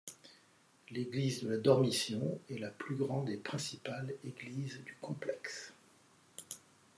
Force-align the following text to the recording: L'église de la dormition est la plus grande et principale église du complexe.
L'église 0.89 1.43
de 1.43 1.49
la 1.49 1.57
dormition 1.57 2.39
est 2.49 2.57
la 2.57 2.71
plus 2.71 2.95
grande 2.95 3.29
et 3.29 3.37
principale 3.37 4.15
église 4.23 4.81
du 4.83 4.97
complexe. 4.99 5.73